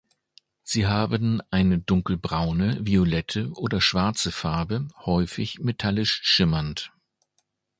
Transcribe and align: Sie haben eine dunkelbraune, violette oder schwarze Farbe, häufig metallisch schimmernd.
Sie 0.63 0.87
haben 0.87 1.41
eine 1.51 1.77
dunkelbraune, 1.77 2.83
violette 2.83 3.51
oder 3.51 3.79
schwarze 3.81 4.31
Farbe, 4.31 4.87
häufig 5.05 5.59
metallisch 5.59 6.21
schimmernd. 6.23 6.91